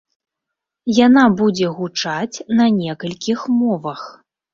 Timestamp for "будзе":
1.41-1.67